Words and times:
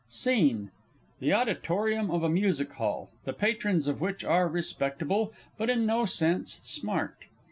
SCENE. 0.07 0.71
_The 1.21 1.31
auditorium 1.31 2.09
of 2.09 2.23
a 2.23 2.27
Music 2.29 2.71
Hall, 2.73 3.11
the 3.25 3.33
patrons 3.33 3.85
of 3.85 4.01
which 4.01 4.23
are 4.23 4.47
respectable, 4.47 5.31
but 5.59 5.69
in 5.69 5.85
no 5.85 6.05
sense 6.05 6.59
"smart." 6.63 7.13